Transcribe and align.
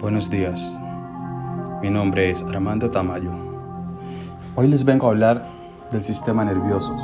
Buenos 0.00 0.30
días, 0.30 0.80
mi 1.82 1.90
nombre 1.90 2.30
es 2.30 2.42
Armando 2.42 2.90
Tamayo. 2.90 3.32
Hoy 4.54 4.66
les 4.66 4.82
vengo 4.82 5.06
a 5.06 5.10
hablar 5.10 5.44
del 5.92 6.02
sistema 6.02 6.42
nervioso. 6.42 6.96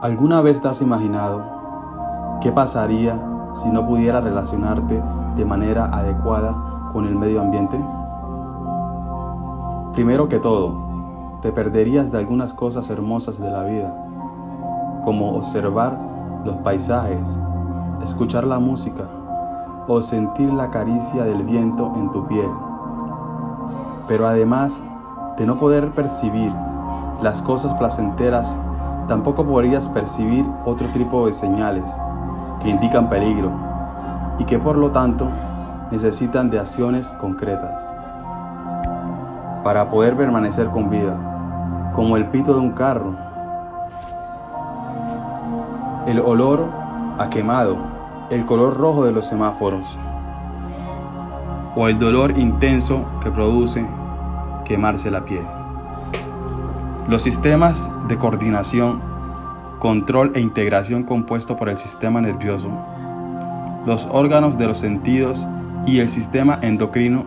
¿Alguna 0.00 0.40
vez 0.40 0.62
te 0.62 0.68
has 0.68 0.80
imaginado 0.80 2.38
qué 2.40 2.50
pasaría 2.50 3.22
si 3.52 3.68
no 3.68 3.86
pudiera 3.86 4.22
relacionarte 4.22 5.02
de 5.36 5.44
manera 5.44 5.94
adecuada 5.94 6.56
con 6.94 7.06
el 7.06 7.16
medio 7.16 7.42
ambiente? 7.42 7.78
Primero 9.92 10.30
que 10.30 10.38
todo, 10.38 11.38
te 11.42 11.52
perderías 11.52 12.10
de 12.10 12.16
algunas 12.16 12.54
cosas 12.54 12.88
hermosas 12.88 13.38
de 13.38 13.50
la 13.50 13.64
vida, 13.64 13.94
como 15.04 15.34
observar 15.34 16.00
los 16.46 16.56
paisajes, 16.56 17.38
escuchar 18.02 18.44
la 18.44 18.58
música 18.58 19.04
o 19.86 20.00
sentir 20.02 20.52
la 20.52 20.70
caricia 20.70 21.24
del 21.24 21.42
viento 21.42 21.92
en 21.96 22.10
tu 22.10 22.26
piel. 22.26 22.48
Pero 24.08 24.26
además 24.26 24.80
de 25.36 25.46
no 25.46 25.58
poder 25.58 25.90
percibir 25.90 26.52
las 27.22 27.42
cosas 27.42 27.74
placenteras, 27.74 28.58
tampoco 29.08 29.44
podrías 29.44 29.88
percibir 29.88 30.46
otro 30.64 30.88
tipo 30.88 31.26
de 31.26 31.32
señales 31.32 31.90
que 32.60 32.70
indican 32.70 33.08
peligro 33.08 33.50
y 34.38 34.44
que 34.44 34.58
por 34.58 34.76
lo 34.76 34.90
tanto 34.90 35.28
necesitan 35.90 36.50
de 36.50 36.58
acciones 36.58 37.12
concretas 37.12 37.94
para 39.62 39.88
poder 39.90 40.16
permanecer 40.16 40.68
con 40.68 40.90
vida, 40.90 41.16
como 41.94 42.16
el 42.16 42.26
pito 42.26 42.52
de 42.52 42.60
un 42.60 42.72
carro, 42.72 43.14
el 46.06 46.20
olor 46.20 46.68
a 47.18 47.30
quemado, 47.30 47.93
el 48.34 48.44
color 48.44 48.76
rojo 48.76 49.04
de 49.04 49.12
los 49.12 49.26
semáforos 49.26 49.96
o 51.76 51.86
el 51.88 51.98
dolor 51.98 52.36
intenso 52.36 53.04
que 53.22 53.30
produce 53.30 53.86
quemarse 54.64 55.10
la 55.10 55.24
piel. 55.24 55.44
Los 57.08 57.22
sistemas 57.22 57.92
de 58.08 58.18
coordinación, 58.18 59.00
control 59.78 60.32
e 60.34 60.40
integración 60.40 61.04
compuesto 61.04 61.56
por 61.56 61.68
el 61.68 61.76
sistema 61.76 62.20
nervioso, 62.20 62.70
los 63.86 64.08
órganos 64.10 64.58
de 64.58 64.66
los 64.66 64.78
sentidos 64.78 65.46
y 65.86 66.00
el 66.00 66.08
sistema 66.08 66.58
endocrino 66.62 67.24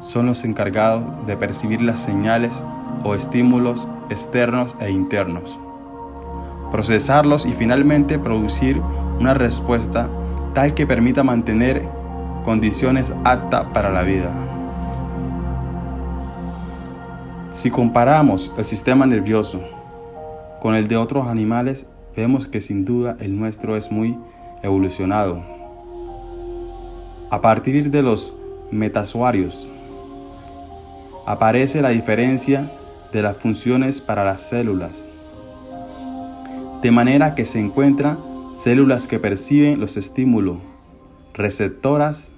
son 0.00 0.26
los 0.26 0.44
encargados 0.44 1.02
de 1.26 1.36
percibir 1.36 1.80
las 1.80 2.00
señales 2.00 2.62
o 3.04 3.14
estímulos 3.14 3.88
externos 4.10 4.76
e 4.80 4.90
internos, 4.90 5.58
procesarlos 6.70 7.46
y 7.46 7.52
finalmente 7.52 8.18
producir 8.18 8.82
una 9.18 9.32
respuesta 9.32 10.10
tal 10.54 10.74
que 10.74 10.86
permita 10.86 11.22
mantener 11.22 11.82
condiciones 12.44 13.12
aptas 13.24 13.66
para 13.72 13.90
la 13.90 14.02
vida. 14.02 14.30
Si 17.50 17.70
comparamos 17.70 18.52
el 18.56 18.64
sistema 18.64 19.06
nervioso 19.06 19.60
con 20.60 20.74
el 20.74 20.88
de 20.88 20.96
otros 20.96 21.26
animales, 21.26 21.86
vemos 22.16 22.46
que 22.46 22.60
sin 22.60 22.84
duda 22.84 23.16
el 23.20 23.38
nuestro 23.38 23.76
es 23.76 23.90
muy 23.90 24.16
evolucionado. 24.62 25.42
A 27.30 27.40
partir 27.40 27.90
de 27.90 28.02
los 28.02 28.34
metazoarios, 28.70 29.68
aparece 31.26 31.82
la 31.82 31.90
diferencia 31.90 32.70
de 33.12 33.22
las 33.22 33.36
funciones 33.36 34.00
para 34.00 34.24
las 34.24 34.42
células, 34.42 35.10
de 36.82 36.90
manera 36.90 37.34
que 37.34 37.44
se 37.44 37.60
encuentran 37.60 38.31
células 38.54 39.06
que 39.06 39.18
perciben 39.18 39.80
los 39.80 39.96
estímulos, 39.96 40.58
receptoras 41.34 42.32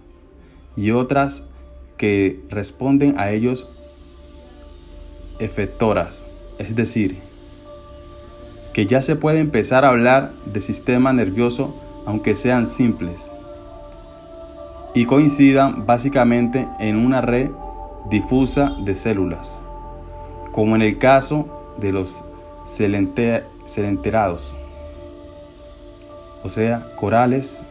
y 0.77 0.91
otras 0.91 1.45
que 1.97 2.41
responden 2.51 3.19
a 3.19 3.31
ellos 3.31 3.71
efectoras, 5.39 6.25
es 6.59 6.77
decir, 6.77 7.19
que 8.73 8.87
ya 8.87 9.03
se 9.03 9.17
puede 9.17 9.39
empezar 9.39 9.85
a 9.85 9.91
hablar 9.91 10.33
de 10.47 10.61
sistema 10.61 11.13
nervioso 11.13 11.75
aunque 12.07 12.35
sean 12.35 12.67
simples 12.67 13.33
y 14.95 15.07
coincidan 15.07 15.87
básicamente 15.87 16.69
en 16.79 16.97
una 16.97 17.21
red 17.21 17.51
difusa 18.11 18.77
de 18.85 18.95
células, 18.95 19.61
como 20.53 20.77
en 20.77 20.83
el 20.83 20.99
caso 20.99 21.75
de 21.79 21.93
los 21.93 22.23
celenterados, 22.67 24.55
o 26.45 26.51
sea, 26.51 26.87
corales, 26.95 27.65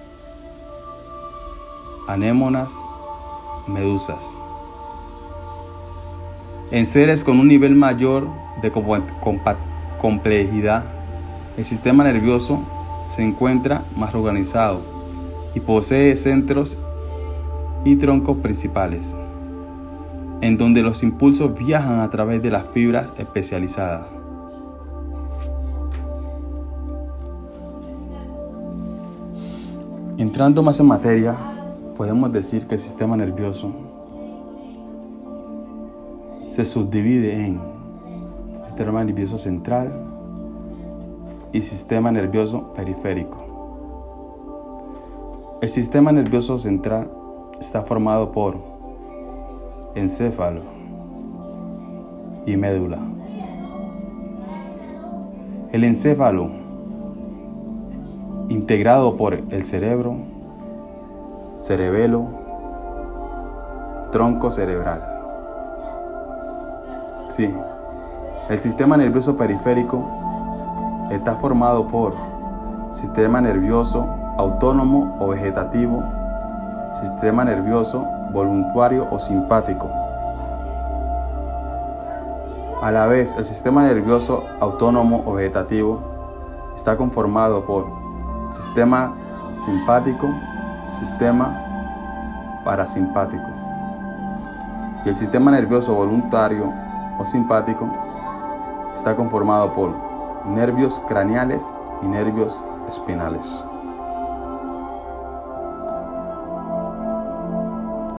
anémonas, 2.08 2.74
medusas. 3.68 4.36
En 6.72 6.86
seres 6.86 7.24
con 7.24 7.40
un 7.40 7.48
nivel 7.48 7.76
mayor 7.76 8.28
de 8.62 8.72
complejidad, 10.02 10.84
el 11.56 11.64
sistema 11.64 12.04
nervioso 12.04 12.60
se 13.06 13.22
encuentra 13.22 13.84
más 13.96 14.14
organizado 14.16 14.82
y 15.54 15.60
posee 15.62 16.18
centros 16.18 16.78
y 17.86 17.96
troncos 17.96 18.38
principales 18.38 19.16
en 20.44 20.58
donde 20.58 20.82
los 20.82 21.04
impulsos 21.04 21.58
viajan 21.58 22.02
a 22.02 22.10
través 22.10 22.44
de 22.44 22.52
las 22.52 22.66
fibras 22.74 23.14
especializadas. 23.18 24.13
Entrando 30.18 30.62
más 30.62 30.80
en 30.80 30.86
materia, 30.86 31.36
podemos 31.98 32.32
decir 32.32 32.68
que 32.68 32.76
el 32.76 32.82
sistema 32.82 33.18
nervioso 33.18 33.72
se 36.50 36.66
subdivide 36.66 37.46
en 37.46 37.60
sistema 38.64 39.04
nervioso 39.04 39.40
central 39.40 39.92
y 41.52 41.64
sistema 41.64 42.12
nervioso 42.12 42.74
periférico. 42.76 43.38
El 45.62 45.70
sistema 45.70 46.12
nervioso 46.12 46.60
central 46.60 47.10
está 47.60 47.82
formado 47.82 48.32
por 48.32 48.58
encéfalo 49.96 50.62
y 52.46 52.56
médula. 52.56 53.00
El 55.72 55.84
encéfalo, 55.86 56.63
integrado 58.54 59.18
por 59.18 59.34
el 59.34 59.66
cerebro, 59.66 60.16
cerebelo, 61.58 62.28
tronco 64.12 64.52
cerebral. 64.52 65.02
Sí, 67.30 67.52
el 68.52 68.60
sistema 68.60 68.96
nervioso 68.96 69.36
periférico 69.36 70.08
está 71.10 71.36
formado 71.38 71.88
por 71.88 72.14
sistema 72.92 73.42
nervioso 73.42 74.08
autónomo 74.38 75.18
o 75.20 75.30
vegetativo, 75.30 76.04
sistema 77.02 77.44
nervioso 77.44 78.06
voluntario 78.32 79.08
o 79.10 79.18
simpático. 79.18 79.90
A 82.84 82.92
la 82.92 83.08
vez, 83.08 83.36
el 83.36 83.46
sistema 83.46 83.84
nervioso 83.84 84.44
autónomo 84.60 85.24
o 85.26 85.34
vegetativo 85.34 86.04
está 86.76 86.98
conformado 86.98 87.66
por 87.66 88.03
sistema 88.54 89.14
simpático, 89.54 90.30
sistema 90.84 91.54
parasimpático. 92.64 93.48
Y 95.06 95.10
el 95.10 95.16
sistema 95.16 95.52
nervioso 95.52 95.94
voluntario 95.94 96.72
o 97.20 97.26
simpático 97.26 97.90
está 98.96 99.16
conformado 99.16 99.74
por 99.74 99.94
nervios 100.46 101.02
craneales 101.08 101.74
y 102.02 102.08
nervios 102.08 102.64
espinales. 102.88 103.66